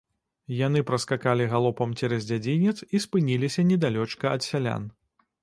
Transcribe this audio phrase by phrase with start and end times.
[0.59, 4.91] Яны праскакалі галопам цераз дзядзінец і спыніліся недалёчка ад сялян.